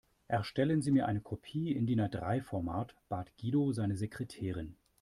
Erstellen 0.27 0.81
Sie 0.81 0.89
mir 0.89 1.05
eine 1.05 1.21
Kopie 1.21 1.73
im 1.73 1.85
DIN-A-drei 1.85 2.41
Format, 2.41 2.95
bat 3.07 3.31
Guido 3.39 3.71
seine 3.71 3.95
Sekretärin. 3.95 4.75